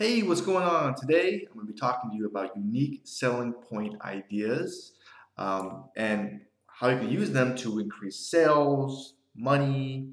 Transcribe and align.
Hey, 0.00 0.22
what's 0.22 0.40
going 0.40 0.64
on? 0.64 0.94
Today 0.94 1.46
I'm 1.46 1.54
going 1.56 1.66
to 1.66 1.72
be 1.74 1.78
talking 1.78 2.10
to 2.10 2.16
you 2.16 2.26
about 2.26 2.56
unique 2.56 3.02
selling 3.04 3.52
point 3.52 4.00
ideas 4.00 4.94
um, 5.36 5.90
and 5.94 6.40
how 6.68 6.88
you 6.88 6.96
can 6.96 7.10
use 7.10 7.32
them 7.32 7.54
to 7.56 7.80
increase 7.80 8.16
sales, 8.16 9.16
money, 9.36 10.08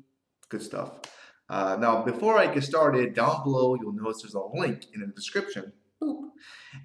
good 0.49 0.61
stuff. 0.61 0.99
Uh, 1.49 1.77
now, 1.79 2.03
before 2.03 2.37
I 2.37 2.53
get 2.53 2.65
started, 2.65 3.13
down 3.13 3.45
below 3.45 3.75
you'll 3.75 3.93
notice 3.93 4.23
there's 4.23 4.33
a 4.33 4.41
link 4.41 4.87
in 4.93 4.99
the 4.99 5.07
description. 5.07 5.71
Boop. 6.03 6.31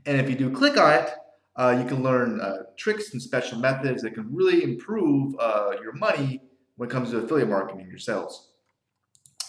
And 0.07 0.21
if 0.21 0.31
you 0.31 0.37
do 0.37 0.49
click 0.53 0.79
on 0.79 1.03
it, 1.03 1.11
uh, 1.57 1.77
you 1.77 1.85
can 1.85 2.05
learn 2.05 2.41
uh, 2.41 2.59
tricks 2.79 3.15
and 3.15 3.21
special 3.21 3.59
methods 3.59 4.05
that 4.05 4.15
can 4.15 4.33
really 4.33 4.63
improve 4.63 5.35
uh, 5.41 5.73
your 5.83 5.95
money 5.95 6.41
when 6.77 6.89
it 6.89 6.93
comes 6.93 7.11
to 7.11 7.19
affiliate 7.19 7.49
marketing, 7.49 7.89
your 7.89 7.99
sales. 7.99 8.53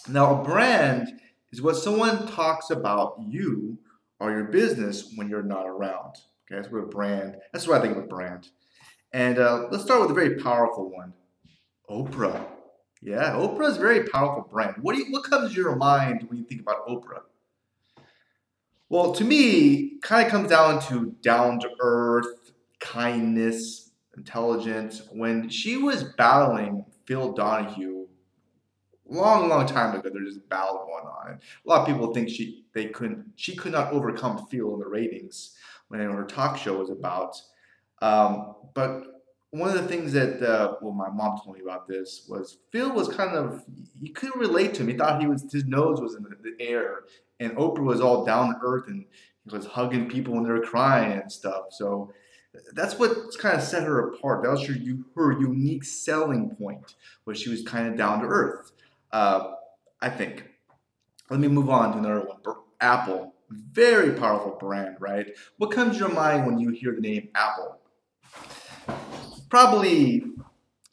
Now, 0.10 0.42
a 0.42 0.44
brand 0.44 1.20
is 1.54 1.62
what 1.62 1.76
someone 1.76 2.26
talks 2.26 2.72
about 2.72 3.16
you 3.22 3.78
or 4.20 4.32
your 4.32 4.46
business 4.46 5.14
when 5.16 5.30
you're 5.30 5.44
not 5.44 5.68
around. 5.68 6.16
Okay, 6.52 6.60
that's 6.60 6.72
what 6.72 6.80
a 6.80 6.88
brand. 6.88 7.38
That's 7.52 7.68
what 7.68 7.77
I 7.77 7.82
think 7.82 7.96
of 7.96 8.04
a 8.04 8.08
brand. 8.08 8.50
And 9.14 9.38
uh, 9.38 9.68
let's 9.70 9.84
start 9.84 10.02
with 10.02 10.10
a 10.10 10.16
very 10.16 10.38
powerful 10.38 10.90
one, 10.90 11.13
Oprah. 11.88 12.44
Yeah, 13.04 13.34
Oprah 13.34 13.70
is 13.70 13.77
a 13.77 13.82
very 13.82 14.05
powerful 14.05 14.48
brand. 14.52 14.77
What 14.82 14.96
do 14.96 15.04
you, 15.04 15.12
what 15.12 15.26
comes 15.26 15.52
to 15.52 15.55
your 15.55 15.76
mind 15.76 16.26
when 16.27 16.40
you 16.40 16.46
think 16.46 16.62
about 16.62 16.88
Oprah? 16.88 17.22
Well, 18.90 19.13
to 19.13 19.24
me, 19.24 19.99
kind 20.02 20.26
of 20.26 20.32
comes 20.32 20.49
down 20.49 20.82
to 20.88 21.16
down 21.22 21.60
to 21.60 21.70
earth, 21.80 22.52
kindness, 22.80 23.91
intelligence. 24.18 25.04
When 25.12 25.49
she 25.49 25.77
was 25.77 26.04
battling 26.18 26.85
Phil 27.05 27.34
Donahue 27.34 28.02
long, 29.13 29.49
long 29.49 29.66
time 29.66 29.95
ago. 29.95 30.09
There's 30.13 30.35
this 30.35 30.44
battle 30.44 30.85
going 30.85 31.05
on. 31.05 31.40
A 31.66 31.70
lot 31.70 31.81
of 31.81 31.88
people 31.88 32.13
think 32.13 32.30
she 32.30 32.66
they 32.73 32.85
couldn't 32.85 33.26
she 33.35 33.55
could 33.55 33.71
not 33.71 33.94
overcome 33.94 34.48
Phil 34.48 34.73
in 34.73 34.80
the 34.80 34.88
ratings 34.88 35.55
when 35.88 35.99
her 35.99 36.26
talk 36.26 36.58
show 36.58 36.77
was 36.77 36.90
about. 36.90 37.35
Um, 38.01 38.55
but 38.73 39.05
one 39.51 39.70
of 39.70 39.76
the 39.76 39.88
things 39.88 40.12
that 40.13 40.41
uh, 40.41 40.76
well, 40.82 40.93
my 40.93 41.10
mom 41.10 41.40
told 41.43 41.55
me 41.55 41.62
about 41.63 41.88
this 41.88 42.26
was 42.27 42.57
Phil 42.71 42.91
was 42.91 43.07
kind 43.07 43.35
of 43.35 43.63
he 44.01 44.10
couldn't 44.10 44.40
relate 44.40 44.73
to 44.76 44.82
him. 44.82 44.90
He 44.90 44.98
thought 44.98 45.21
he 45.21 45.27
was 45.27 45.51
his 45.51 45.66
nose 45.66 46.01
was 46.01 46.16
in 46.16 46.23
the, 46.23 46.54
air, 46.60 47.04
and 47.40 47.55
Oprah 47.57 47.84
was 47.84 48.01
all 48.01 48.26
down 48.26 48.49
to 48.49 48.60
earth 48.63 48.88
and 48.88 49.05
he 49.45 49.55
was 49.55 49.66
hugging 49.66 50.10
people 50.10 50.34
when 50.34 50.43
they 50.43 50.49
were 50.49 50.62
crying 50.62 51.20
and 51.20 51.32
stuff. 51.32 51.66
So 51.71 52.13
that's 52.73 52.98
what 52.98 53.38
kind 53.40 53.57
of 53.57 53.63
set 53.63 53.84
her 53.84 54.10
apart. 54.10 54.43
That 54.43 54.51
was 54.51 54.66
her, 54.68 54.76
her 55.16 55.32
unique 55.40 55.84
selling 55.84 56.55
point, 56.55 56.95
was 57.26 57.40
she 57.40 57.49
was 57.49 57.63
kind 57.63 57.88
of 57.88 57.98
down 57.98 58.21
to 58.21 58.27
earth. 58.27 58.71
Uh, 59.14 59.54
I 60.02 60.10
think. 60.10 60.44
Let 61.30 61.40
me 61.40 61.48
move 61.48 61.70
on 61.70 61.94
to 61.94 62.00
another 62.00 62.28
one. 62.28 62.56
Apple, 62.82 63.34
very 63.50 64.12
powerful 64.12 64.58
brand, 64.59 64.97
right? 65.00 65.28
What 65.58 65.72
comes 65.72 65.94
to 65.94 66.00
your 66.00 66.14
mind 66.14 66.46
when 66.46 66.59
you 66.59 66.72
hear 66.72 66.94
the 66.94 67.02
name 67.02 67.30
Apple? 67.34 67.80
Probably 69.50 70.25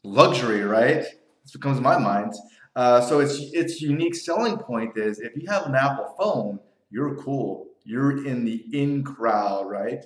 luxury, 0.04 0.62
right? 0.62 1.04
This 1.42 1.56
comes 1.60 1.78
to 1.78 1.82
my 1.82 1.98
mind. 1.98 2.34
Uh, 2.76 3.00
so 3.00 3.18
its 3.18 3.38
its 3.52 3.80
unique 3.80 4.14
selling 4.14 4.56
point 4.56 4.96
is 4.96 5.18
if 5.18 5.34
you 5.34 5.48
have 5.48 5.66
an 5.66 5.74
Apple 5.74 6.14
phone, 6.16 6.60
you're 6.90 7.16
cool. 7.16 7.66
You're 7.84 8.24
in 8.24 8.44
the 8.44 8.64
in 8.72 9.02
crowd, 9.02 9.68
right? 9.68 10.04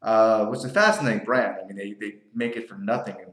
Uh, 0.00 0.46
which 0.46 0.60
is 0.60 0.64
a 0.64 0.70
fascinating 0.70 1.26
brand. 1.26 1.56
I 1.62 1.66
mean, 1.66 1.76
they, 1.76 1.92
they 1.92 2.14
make 2.34 2.56
it 2.56 2.68
for 2.68 2.76
nothing 2.76 3.16
and 3.20 3.32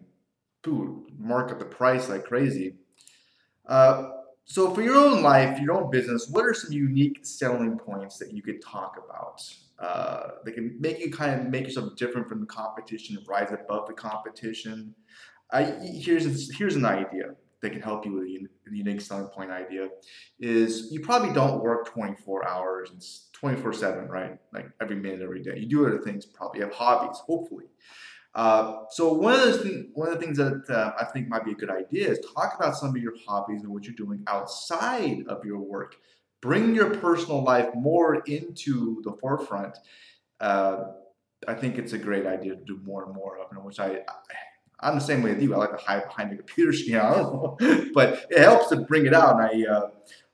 dude, 0.64 1.06
mark 1.18 1.52
up 1.52 1.60
the 1.60 1.66
price 1.66 2.10
like 2.10 2.26
crazy. 2.26 2.76
Uh, 3.68 4.10
so 4.46 4.73
for 4.73 4.82
your 4.82 4.96
own 4.96 5.22
life, 5.22 5.60
your 5.60 5.73
own 5.73 5.92
business, 5.92 6.30
what 6.30 6.46
are 6.46 6.54
some 6.54 6.72
unique 6.72 7.20
selling 7.23 7.78
points 7.78 8.18
that 8.18 8.34
you 8.34 8.42
could 8.42 8.62
talk 8.62 8.96
about 9.04 9.44
uh, 9.78 10.32
that 10.46 10.54
can 10.54 10.80
make 10.80 11.00
you 11.00 11.12
kind 11.12 11.40
of 11.40 11.48
make 11.48 11.66
yourself 11.66 11.95
different 11.98 12.30
from 12.30 12.40
the 12.40 12.45
competition, 12.45 13.18
rise 13.28 13.52
above 13.52 13.88
the 13.88 13.94
competition? 13.94 14.95
I, 15.52 15.64
here's 15.64 16.58
here's 16.58 16.76
an 16.76 16.86
idea 16.86 17.36
that 17.61 17.72
can 17.72 17.82
help 17.82 18.06
you 18.06 18.14
with 18.14 18.23
a 18.23 18.76
unique 18.76 19.02
selling 19.02 19.27
point 19.27 19.50
idea 19.50 19.89
is 20.39 20.89
you 20.92 21.00
probably 21.00 21.33
don't 21.33 21.61
work 21.61 21.88
24 21.88 22.48
hours 22.48 22.92
and 22.92 23.04
24 23.33 23.73
7 23.73 24.08
right? 24.08 24.38
Like 24.54 24.70
every 24.82 24.95
minute 24.95 25.22
every 25.22 25.42
day. 25.42 25.58
You 25.58 25.67
do 25.67 25.88
other 25.88 26.00
things 26.00 26.26
probably. 26.26 26.61
Have 26.61 26.73
hobbies 26.73 27.17
hopefully 27.17 27.66
uh, 28.36 28.83
so 28.92 29.14
one 29.14 29.33
of 29.33 29.61
things, 29.61 29.88
one 29.93 30.10
of 30.10 30.15
the 30.15 30.20
things 30.20 30.38
that 30.38 30.64
uh, 30.70 30.93
I 30.99 31.05
think 31.05 31.27
might 31.27 31.43
be 31.43 31.52
a 31.52 31.55
good 31.55 31.71
idea 31.71 32.10
is 32.10 32.20
talk 32.36 32.55
about 32.58 32.77
some 32.77 32.89
of 32.89 32.98
your 32.98 33.14
hobbies 33.27 33.64
and 33.64 33.71
what 33.71 33.86
you're 33.86 33.95
doing 33.95 34.23
outside 34.27 35.23
of 35.27 35.43
your 35.43 35.60
work. 35.60 35.95
Bring 36.42 36.76
your 36.76 36.95
personal 36.98 37.43
life 37.43 37.70
more 37.73 38.21
into 38.27 39.02
the 39.04 39.14
forefront. 39.20 39.77
Uh, 40.39 40.83
I 41.48 41.55
think 41.55 41.77
it's 41.77 41.93
a 41.93 41.98
great 41.98 42.26
idea 42.27 42.55
to 42.55 42.64
do 42.64 42.80
more 42.83 43.05
and 43.05 43.15
more 43.15 43.39
of, 43.39 43.64
which 43.64 43.80
I, 43.80 44.02
I 44.80 44.89
am 44.89 44.95
the 44.95 45.02
same 45.02 45.23
way 45.23 45.33
with 45.33 45.42
you. 45.42 45.55
I 45.55 45.58
like 45.58 45.71
to 45.71 45.83
hide 45.83 46.05
behind 46.05 46.32
the 46.32 46.36
computer 46.36 46.73
screen. 46.73 47.92
But 47.94 48.27
it 48.30 48.39
helps 48.39 48.70
to 48.70 48.77
bring 48.77 49.08
it 49.08 49.14
out. 49.15 49.39
And 49.39 49.67
I, 49.67 49.73
uh, 49.73 49.89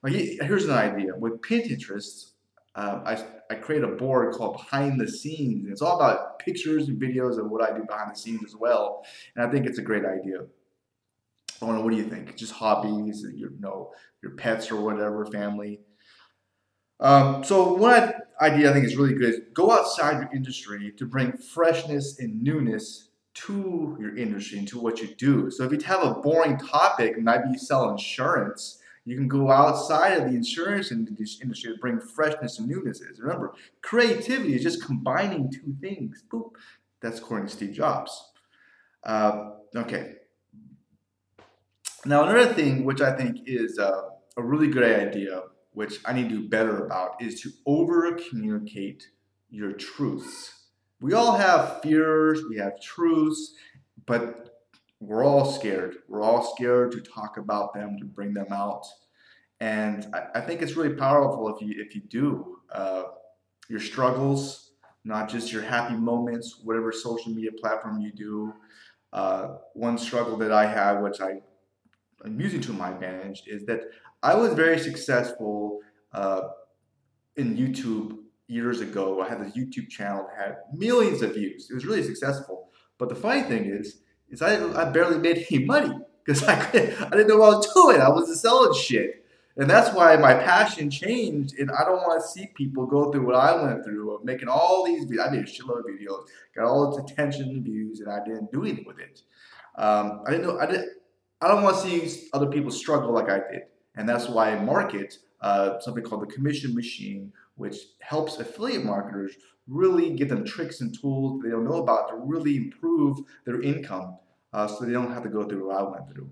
here's 0.10 0.66
an 0.66 0.72
idea 0.72 1.16
with 1.16 1.42
Pinterest 1.42 2.33
um, 2.76 3.04
I, 3.06 3.24
I 3.50 3.56
create 3.56 3.84
a 3.84 3.88
board 3.88 4.34
called 4.34 4.58
Behind 4.58 5.00
the 5.00 5.08
Scenes. 5.08 5.70
It's 5.70 5.82
all 5.82 5.96
about 5.96 6.40
pictures 6.40 6.88
and 6.88 7.00
videos 7.00 7.38
of 7.38 7.50
what 7.50 7.62
I 7.62 7.76
do 7.76 7.84
behind 7.84 8.12
the 8.12 8.20
scenes 8.20 8.44
as 8.44 8.56
well. 8.56 9.06
And 9.36 9.46
I 9.46 9.52
think 9.52 9.66
it's 9.68 9.78
a 9.78 9.84
great 9.84 10.06
idea. 10.06 10.46
I 11.62 11.66
know, 11.68 11.82
what 11.82 11.92
do 11.92 11.98
you 11.98 12.10
think? 12.10 12.36
Just 12.36 12.52
hobbies, 12.52 13.24
your, 13.36 13.52
you 13.52 13.60
know, 13.60 13.92
your 14.22 14.32
pets 14.32 14.72
or 14.72 14.82
whatever, 14.82 15.26
family. 15.28 15.80
Um, 17.00 17.44
so 17.44 17.74
one 17.74 18.14
idea 18.42 18.70
I 18.70 18.74
think 18.74 18.86
is 18.86 18.96
really 18.96 19.14
good 19.14 19.34
is 19.34 19.42
go 19.54 19.72
outside 19.72 20.22
your 20.22 20.32
industry 20.34 20.92
to 20.98 21.06
bring 21.06 21.38
freshness 21.38 22.20
and 22.20 22.42
newness 22.42 23.10
to 23.36 23.98
your 24.00 24.16
industry 24.16 24.60
and 24.60 24.68
to 24.68 24.80
what 24.80 25.00
you 25.02 25.08
do. 25.16 25.50
So 25.50 25.64
if 25.64 25.72
you 25.72 25.80
have 25.80 26.04
a 26.04 26.16
boring 26.16 26.58
topic, 26.58 27.18
maybe 27.18 27.50
you 27.52 27.58
sell 27.58 27.90
insurance, 27.90 28.80
you 29.06 29.18
can 29.18 29.28
go 29.28 29.52
outside 29.52 30.18
of 30.18 30.30
the 30.30 30.36
insurance 30.36 30.92
industry 30.92 31.74
to 31.74 31.78
bring 31.80 32.00
freshness 32.00 32.60
and 32.60 32.70
newness. 32.70 33.02
Remember, 33.20 33.54
creativity 33.82 34.56
is 34.56 34.64
just 34.64 34.84
combining 34.84 35.52
two 35.52 35.76
things. 35.82 36.24
Boop. 36.32 36.52
That's 37.02 37.20
according 37.20 37.48
to 37.48 37.54
Steve 37.54 37.74
Jobs. 37.74 38.32
Uh, 39.04 39.52
okay. 39.76 40.16
Now, 42.06 42.24
another 42.24 42.54
thing 42.54 42.86
which 42.86 43.02
I 43.02 43.14
think 43.16 43.40
is 43.46 43.78
uh, 43.78 44.04
a 44.38 44.42
really 44.42 44.68
good 44.68 44.84
idea, 44.84 45.44
which 45.72 46.00
I 46.06 46.14
need 46.14 46.30
to 46.30 46.38
do 46.38 46.50
better 46.50 46.86
about, 46.86 47.22
is 47.22 47.42
to 47.42 47.52
over 47.66 48.18
communicate 48.30 49.08
your 49.50 49.74
truths. 49.74 50.68
We 51.02 51.14
all 51.14 51.36
have 51.36 51.82
fears, 51.82 52.42
we 52.50 52.58
have 52.58 52.80
truths, 52.82 53.56
but 54.06 54.53
we're 55.08 55.24
all 55.24 55.46
scared. 55.46 55.98
We're 56.08 56.22
all 56.22 56.56
scared 56.56 56.92
to 56.94 57.02
talk 57.02 57.38
about 57.38 57.74
them, 57.74 57.98
to 58.00 58.06
bring 58.06 58.34
them 58.34 58.52
out. 58.52 58.86
And 59.60 60.08
I, 60.14 60.40
I 60.40 60.42
think 60.42 60.62
it's 60.62 60.76
really 60.76 60.96
powerful 60.96 61.54
if 61.54 61.62
you 61.62 61.82
if 61.82 61.96
you 61.96 62.02
do 62.02 62.60
uh, 62.72 63.04
your 63.70 63.80
struggles, 63.80 64.72
not 65.04 65.30
just 65.30 65.52
your 65.52 65.62
happy 65.62 65.96
moments, 65.96 66.60
whatever 66.64 66.92
social 66.92 67.32
media 67.32 67.52
platform 67.52 68.00
you 68.02 68.12
do. 68.12 68.54
Uh, 69.12 69.58
one 69.74 69.98
struggle 69.98 70.36
that 70.38 70.52
I 70.52 70.66
had, 70.66 71.02
which 71.02 71.22
I 71.22 71.42
am 72.26 72.40
using 72.40 72.62
to 72.62 72.74
my 72.74 72.92
advantage, 72.92 73.44
is 73.46 73.66
that 73.66 73.82
I 74.24 74.34
was 74.34 74.54
very 74.54 74.80
successful 74.80 75.80
uh, 76.14 76.50
in 77.36 77.56
YouTube 77.56 78.18
years 78.48 78.82
ago. 78.82 79.22
I 79.22 79.28
had 79.30 79.44
this 79.46 79.56
YouTube 79.56 79.90
channel 79.90 80.28
that 80.28 80.46
had 80.46 80.56
millions 80.74 81.22
of 81.22 81.36
views. 81.36 81.70
It 81.70 81.74
was 81.74 81.86
really 81.86 82.04
successful. 82.04 82.70
But 82.98 83.10
the 83.10 83.16
funny 83.16 83.44
thing 83.44 83.66
is, 83.66 84.02
is 84.30 84.42
I, 84.42 84.56
I 84.80 84.90
barely 84.90 85.18
made 85.18 85.46
any 85.50 85.66
money 85.66 85.96
because 86.24 86.44
I, 86.44 86.54
I 86.54 87.10
didn't 87.10 87.28
know 87.28 87.38
what 87.38 87.54
I 87.54 87.58
was 87.58 87.74
doing. 87.74 88.02
I 88.02 88.10
was 88.10 88.42
selling 88.42 88.74
shit. 88.74 89.26
And 89.56 89.70
that's 89.70 89.96
why 89.96 90.16
my 90.16 90.34
passion 90.34 90.90
changed. 90.90 91.60
And 91.60 91.70
I 91.70 91.84
don't 91.84 92.02
want 92.02 92.22
to 92.22 92.28
see 92.28 92.48
people 92.56 92.88
go 92.88 93.12
through 93.12 93.26
what 93.26 93.36
I 93.36 93.62
went 93.62 93.84
through 93.84 94.16
of 94.16 94.26
making 94.26 94.48
all 94.48 94.84
these 94.84 95.06
videos. 95.06 95.28
I 95.28 95.32
made 95.32 95.44
a 95.44 95.48
shitload 95.48 95.80
of 95.80 95.86
videos, 95.86 96.26
got 96.56 96.66
all 96.66 96.90
this 96.90 97.12
attention 97.12 97.50
and 97.50 97.64
views, 97.64 98.00
and 98.00 98.12
I 98.12 98.24
didn't 98.24 98.52
do 98.52 98.64
anything 98.64 98.86
with 98.86 99.00
it. 99.00 99.22
Um, 99.76 100.22
I 100.26 100.32
didn't 100.32 100.48
know, 100.48 100.60
I 100.60 100.66
didn't, 100.66 100.90
I 101.42 101.48
don't 101.48 101.62
want 101.62 101.76
to 101.78 101.82
see 101.84 102.30
other 102.34 102.48
people 102.48 102.72
struggle 102.72 103.12
like 103.12 103.30
I 103.30 103.42
did. 103.52 103.64
And 103.96 104.10
that's 104.10 104.28
why 104.28 104.52
I 104.52 104.60
market 104.60 105.18
uh, 105.42 105.80
something 105.82 106.04
called 106.04 106.24
the 106.24 106.34
commission 106.34 106.74
machine, 106.74 107.32
which 107.56 107.78
helps 108.02 108.38
affiliate 108.38 108.84
marketers 108.84 109.36
really 109.68 110.14
get 110.16 110.30
them 110.30 110.46
tricks 110.46 110.82
and 110.82 110.98
tools 111.00 111.42
they 111.42 111.50
don't 111.50 111.64
know 111.64 111.82
about 111.82 112.10
to 112.10 112.16
really 112.16 112.58
improve 112.58 113.20
their 113.46 113.62
income 113.62 114.18
uh, 114.54 114.68
so 114.68 114.86
they 114.86 114.92
don't 114.92 115.12
have 115.12 115.24
to 115.24 115.30
go 115.30 115.44
through 115.44 115.68
what 115.68 115.78
I 115.78 115.84
went 115.84 116.10
through. 116.14 116.30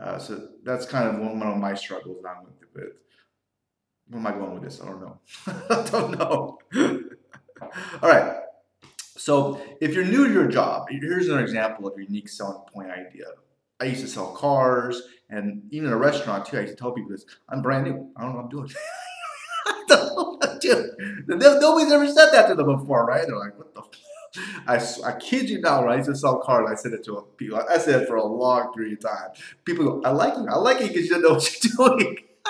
Uh, 0.00 0.18
so 0.18 0.48
that's 0.64 0.84
kind 0.84 1.08
of 1.08 1.20
one, 1.20 1.42
of 1.42 1.58
my 1.58 1.74
struggles 1.74 2.20
that 2.22 2.28
I'm 2.28 2.44
with. 2.74 2.92
Where 4.08 4.18
am 4.18 4.26
I 4.26 4.32
going 4.32 4.54
with 4.54 4.64
this? 4.64 4.80
I 4.80 4.86
don't 4.86 5.00
know. 5.00 5.20
I 5.46 5.88
don't 5.90 6.18
know. 6.18 6.58
All 8.02 8.10
right. 8.10 8.40
So 9.16 9.60
if 9.80 9.94
you're 9.94 10.04
new 10.04 10.26
to 10.26 10.32
your 10.32 10.48
job, 10.48 10.88
here's 10.90 11.28
an 11.28 11.38
example 11.38 11.86
of 11.86 11.96
a 11.96 12.02
unique 12.02 12.28
selling 12.28 12.62
point 12.74 12.90
idea. 12.90 13.26
I 13.80 13.84
used 13.84 14.00
to 14.00 14.08
sell 14.08 14.34
cars 14.34 15.02
and 15.30 15.62
even 15.70 15.90
a 15.90 15.96
restaurant 15.96 16.46
too. 16.46 16.58
I 16.58 16.62
used 16.62 16.76
to 16.76 16.78
tell 16.78 16.92
people 16.92 17.12
this. 17.12 17.24
I'm 17.48 17.62
brand 17.62 17.84
new. 17.84 18.10
I 18.16 18.22
don't 18.22 18.30
know 18.30 18.36
what 18.36 18.44
I'm 18.44 18.48
doing. 18.48 18.70
Dude, 20.60 20.90
nobody's 21.26 21.92
ever 21.92 22.06
said 22.06 22.30
that 22.32 22.48
to 22.48 22.54
them 22.54 22.66
before, 22.66 23.04
right? 23.06 23.26
They're 23.26 23.36
like, 23.36 23.58
what 23.58 23.74
the 23.74 23.82
I, 24.66 24.82
I 25.04 25.12
kid 25.18 25.50
you 25.50 25.60
not, 25.60 25.82
when 25.82 25.92
I 25.92 25.96
used 25.96 26.08
to 26.08 26.16
sell 26.16 26.38
cars, 26.38 26.68
I 26.70 26.74
said 26.74 26.92
it 26.92 27.04
to 27.04 27.26
people. 27.36 27.62
I 27.68 27.78
said 27.78 28.02
it 28.02 28.08
for 28.08 28.16
a 28.16 28.24
long 28.24 28.72
period 28.72 28.94
of 28.94 29.00
time. 29.00 29.30
People 29.64 29.84
go, 29.84 30.02
I 30.08 30.10
like 30.10 30.36
you. 30.36 30.46
I 30.48 30.56
like 30.56 30.80
you 30.80 30.88
because 30.88 31.04
you 31.04 31.10
don't 31.10 31.22
know 31.22 31.34
what 31.34 31.64
you're 31.64 31.98
doing. 31.98 32.16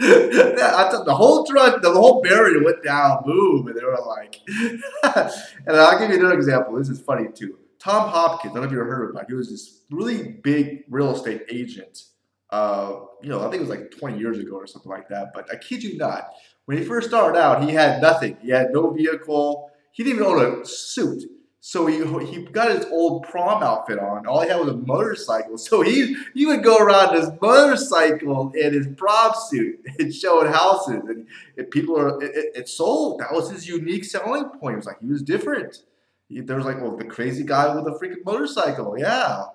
I 0.00 0.88
took 0.90 1.04
the 1.04 1.14
whole 1.14 1.44
truck, 1.44 1.82
the 1.82 1.92
whole 1.92 2.22
barrier 2.22 2.62
went 2.62 2.82
down, 2.82 3.24
boom, 3.24 3.66
and 3.66 3.76
they 3.76 3.84
were 3.84 3.98
like, 4.06 4.40
and 5.66 5.76
I'll 5.76 5.98
give 5.98 6.10
you 6.10 6.18
another 6.18 6.34
example. 6.34 6.76
This 6.76 6.88
is 6.88 7.00
funny 7.00 7.28
too. 7.32 7.58
Tom 7.78 8.08
Hopkins, 8.08 8.52
I 8.52 8.54
don't 8.54 8.62
know 8.62 8.66
if 8.68 8.72
you 8.72 8.80
ever 8.80 8.90
heard 8.90 9.10
of 9.10 9.16
him, 9.16 9.26
he 9.28 9.34
was 9.34 9.50
this 9.50 9.82
really 9.90 10.28
big 10.42 10.84
real 10.88 11.14
estate 11.14 11.42
agent. 11.50 12.04
Uh, 12.50 13.00
you 13.22 13.28
know, 13.28 13.40
I 13.40 13.50
think 13.50 13.62
it 13.62 13.68
was 13.68 13.70
like 13.70 13.90
20 13.90 14.18
years 14.18 14.38
ago 14.38 14.56
or 14.56 14.66
something 14.66 14.90
like 14.90 15.08
that. 15.08 15.32
But 15.34 15.52
I 15.52 15.56
kid 15.56 15.82
you 15.82 15.98
not, 15.98 16.30
when 16.64 16.78
he 16.78 16.84
first 16.84 17.08
started 17.08 17.38
out, 17.38 17.62
he 17.62 17.74
had 17.74 18.00
nothing. 18.00 18.36
He 18.42 18.50
had 18.50 18.72
no 18.72 18.90
vehicle. 18.90 19.70
He 19.92 20.04
didn't 20.04 20.20
even 20.20 20.32
own 20.32 20.62
a 20.62 20.64
suit. 20.64 21.24
So 21.60 21.86
he, 21.86 21.96
he 22.26 22.44
got 22.44 22.70
his 22.70 22.86
old 22.86 23.24
prom 23.24 23.62
outfit 23.62 23.98
on. 23.98 24.26
All 24.26 24.40
he 24.42 24.48
had 24.48 24.60
was 24.60 24.68
a 24.68 24.76
motorcycle. 24.76 25.58
So 25.58 25.82
he 25.82 26.16
he 26.32 26.46
would 26.46 26.62
go 26.62 26.78
around 26.78 27.14
his 27.14 27.30
motorcycle 27.42 28.52
in 28.52 28.72
his 28.72 28.86
prom 28.96 29.32
suit 29.48 29.80
and 29.98 30.14
show 30.14 30.40
showing 30.40 30.52
houses. 30.52 31.02
And, 31.08 31.26
and 31.56 31.70
people 31.70 31.98
are 31.98 32.22
it, 32.22 32.52
it, 32.54 32.68
sold. 32.68 33.20
That 33.20 33.32
was 33.32 33.50
his 33.50 33.68
unique 33.68 34.04
selling 34.04 34.44
point. 34.60 34.74
It 34.74 34.76
was 34.76 34.86
like 34.86 35.00
he 35.00 35.06
was 35.08 35.22
different. 35.22 35.82
He, 36.28 36.40
there 36.40 36.56
was 36.56 36.64
like, 36.64 36.80
well, 36.80 36.96
the 36.96 37.04
crazy 37.04 37.44
guy 37.44 37.74
with 37.74 37.86
a 37.86 37.98
freaking 37.98 38.24
motorcycle. 38.24 38.98
Yeah. 38.98 39.46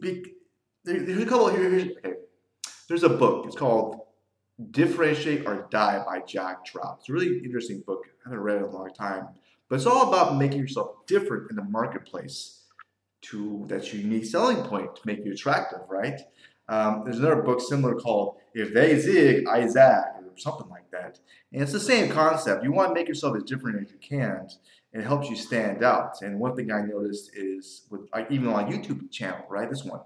Be, 0.00 0.24
there, 0.84 1.00
there's 1.00 1.22
a 1.22 1.26
couple 1.26 1.48
here. 1.48 1.92
Okay. 1.98 2.13
There's 2.94 3.02
a 3.02 3.08
book. 3.08 3.44
It's 3.44 3.56
called 3.56 4.02
Differentiate 4.70 5.48
or 5.48 5.66
Die 5.68 6.04
by 6.06 6.20
Jack 6.20 6.64
Trout. 6.64 6.98
It's 7.00 7.08
a 7.08 7.12
really 7.12 7.38
interesting 7.38 7.82
book. 7.84 8.04
I 8.24 8.28
haven't 8.28 8.44
read 8.44 8.58
it 8.58 8.60
in 8.60 8.64
a 8.66 8.70
long 8.70 8.94
time. 8.94 9.30
But 9.68 9.74
it's 9.74 9.86
all 9.86 10.10
about 10.10 10.36
making 10.36 10.60
yourself 10.60 11.04
different 11.08 11.50
in 11.50 11.56
the 11.56 11.64
marketplace 11.64 12.60
to 13.22 13.66
your 13.68 13.80
unique 13.80 14.26
selling 14.26 14.58
point 14.58 14.94
to 14.94 15.02
make 15.06 15.24
you 15.24 15.32
attractive, 15.32 15.80
right? 15.88 16.20
Um, 16.68 17.02
there's 17.04 17.18
another 17.18 17.42
book 17.42 17.60
similar 17.60 17.96
called 17.96 18.36
If 18.54 18.72
They 18.72 18.96
Zig, 19.00 19.48
I 19.48 19.66
Zag, 19.66 20.04
or 20.18 20.30
something 20.36 20.68
like 20.68 20.88
that. 20.92 21.18
And 21.52 21.62
it's 21.62 21.72
the 21.72 21.80
same 21.80 22.12
concept. 22.12 22.62
You 22.62 22.70
want 22.70 22.90
to 22.90 22.94
make 22.94 23.08
yourself 23.08 23.36
as 23.36 23.42
different 23.42 23.82
as 23.82 23.90
you 23.90 23.98
can, 23.98 24.46
and 24.92 25.02
it 25.02 25.04
helps 25.04 25.28
you 25.28 25.34
stand 25.34 25.82
out. 25.82 26.22
And 26.22 26.38
one 26.38 26.54
thing 26.54 26.70
I 26.70 26.82
noticed 26.82 27.32
is 27.34 27.88
with 27.90 28.02
even 28.30 28.46
on 28.50 28.70
YouTube 28.70 29.10
channel, 29.10 29.44
right? 29.48 29.68
This 29.68 29.82
one, 29.82 30.02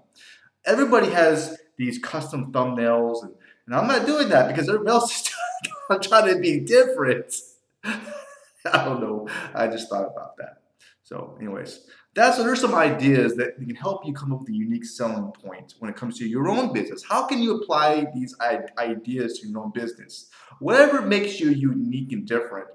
everybody 0.65 1.09
has 1.09 1.57
these 1.77 1.99
custom 1.99 2.51
thumbnails, 2.51 3.23
and, 3.23 3.33
and 3.65 3.75
I'm 3.75 3.87
not 3.87 4.05
doing 4.05 4.29
that 4.29 4.47
because 4.47 4.67
everybody 4.67 4.91
else 4.91 5.21
is 5.21 5.33
I'm 5.89 6.01
trying 6.01 6.33
to 6.33 6.39
be 6.39 6.59
different. 6.59 7.33
I 7.83 8.85
don't 8.85 9.01
know. 9.01 9.27
I 9.55 9.67
just 9.67 9.89
thought 9.89 10.05
about 10.05 10.37
that. 10.37 10.61
So, 11.03 11.35
anyways, 11.39 11.87
that's 12.13 12.37
there's 12.37 12.61
some 12.61 12.75
ideas 12.75 13.35
that 13.37 13.55
can 13.55 13.73
help 13.75 14.05
you 14.05 14.13
come 14.13 14.33
up 14.33 14.41
with 14.41 14.49
a 14.49 14.53
unique 14.53 14.85
selling 14.85 15.31
point 15.31 15.75
when 15.79 15.89
it 15.89 15.95
comes 15.95 16.17
to 16.19 16.27
your 16.27 16.49
own 16.49 16.73
business. 16.73 17.03
How 17.03 17.25
can 17.25 17.39
you 17.39 17.55
apply 17.55 18.07
these 18.13 18.35
ideas 18.77 19.39
to 19.39 19.47
your 19.47 19.61
own 19.61 19.71
business? 19.71 20.29
Whatever 20.59 21.01
makes 21.01 21.39
you 21.39 21.49
unique 21.49 22.11
and 22.11 22.27
different, 22.27 22.67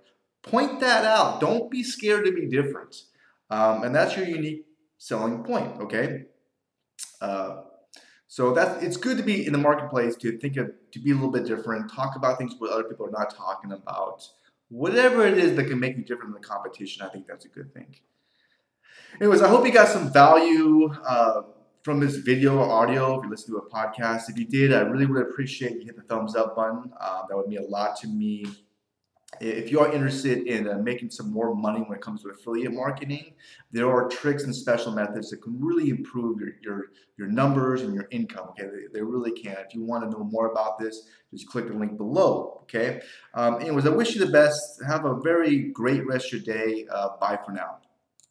point 0.43 0.81
that 0.81 1.05
out. 1.05 1.41
Don't 1.41 1.71
be 1.71 1.83
scared 1.83 2.25
to 2.25 2.33
be 2.33 2.47
different. 2.47 3.03
Um, 3.51 3.85
and 3.85 3.95
that's 3.95 4.17
your 4.17 4.27
unique 4.27 4.65
selling 4.99 5.45
point, 5.45 5.81
okay? 5.81 6.25
Uh, 7.21 7.63
so 8.35 8.53
that's 8.53 8.83
it's 8.83 8.97
good 8.97 9.17
to 9.17 9.23
be 9.23 9.47
in 9.47 9.53
the 9.53 9.59
marketplace 9.59 10.17
to 10.17 10.37
think 10.39 10.57
of 10.57 10.73
to 10.91 10.99
be 10.99 11.13
a 11.13 11.15
little 11.15 11.31
bit 11.31 11.47
different, 11.47 11.89
talk 11.89 12.17
about 12.17 12.37
things 12.37 12.57
what 12.59 12.73
other 12.73 12.83
people 12.83 13.07
are 13.07 13.11
not 13.13 13.33
talking 13.33 13.71
about 13.71 14.29
whatever 14.71 15.25
it 15.25 15.39
is 15.39 15.55
that 15.55 15.69
can 15.69 15.79
make 15.79 15.97
you 15.97 16.03
different 16.03 16.33
than 16.33 16.43
the 16.43 16.49
competition, 16.49 17.07
I 17.07 17.11
think 17.11 17.29
that's 17.29 17.45
a 17.45 17.49
good 17.49 17.73
thing. 17.73 17.95
Anyways, 19.21 19.41
I 19.41 19.47
hope 19.47 19.65
you 19.65 19.73
got 19.73 19.87
some 19.87 20.13
value 20.13 20.93
uh, 21.07 21.43
from 21.85 22.01
this 22.01 22.17
video 22.17 22.59
or 22.59 22.69
audio 22.69 23.21
if 23.21 23.23
you 23.23 23.31
listen 23.31 23.55
to 23.55 23.59
a 23.59 23.71
podcast. 23.71 24.29
If 24.29 24.37
you 24.37 24.47
did, 24.47 24.73
I 24.73 24.81
really 24.81 25.07
would 25.07 25.23
appreciate 25.23 25.75
you 25.75 25.85
hit 25.85 25.95
the 25.95 26.03
thumbs 26.03 26.35
up 26.35 26.57
button. 26.57 26.91
Uh, 27.01 27.23
that 27.29 27.37
would 27.37 27.47
mean 27.47 27.61
a 27.61 27.67
lot 27.71 27.95
to 27.99 28.09
me. 28.09 28.47
If 29.41 29.71
you 29.71 29.81
are 29.81 29.93
interested 29.93 30.47
in 30.47 30.69
uh, 30.69 30.79
making 30.79 31.11
some 31.11 31.33
more 31.33 31.55
money 31.55 31.81
when 31.81 31.97
it 31.97 32.03
comes 32.03 32.23
to 32.23 32.31
affiliate 32.31 32.73
marketing, 32.73 33.35
there 33.73 33.91
are 33.91 34.09
tricks 34.09 34.45
and 34.45 34.55
special 34.55 34.93
methods 34.93 35.31
that 35.31 35.43
can 35.43 35.57
really 35.59 35.91
improve 35.91 36.41
your 36.41 36.51
your, 36.63 36.85
your 37.17 37.29
numbers 37.29 37.83
and 37.83 37.95
your 37.95 38.09
income. 38.11 38.49
Okay, 38.51 38.65
they, 38.65 38.99
they 38.99 39.03
really 39.03 39.33
can. 39.33 39.57
If 39.67 39.75
you 39.75 39.83
want 39.83 40.05
to 40.05 40.11
know 40.11 40.25
more 40.25 40.51
about 40.51 40.79
this, 40.79 41.09
just 41.31 41.49
click 41.49 41.69
the 41.69 41.75
link 41.75 41.97
below. 41.97 42.61
Okay. 42.63 43.01
Um, 43.35 43.61
anyways, 43.61 43.87
I 43.87 43.91
wish 43.91 44.15
you 44.15 44.25
the 44.25 44.33
best. 44.33 44.83
Have 44.87 45.05
a 45.05 45.21
very 45.21 45.71
great 45.71 46.07
rest 46.07 46.33
of 46.33 46.45
your 46.45 46.57
day. 46.57 46.87
Uh, 46.91 47.11
bye 47.21 47.39
for 47.45 47.53
now. 47.53 47.79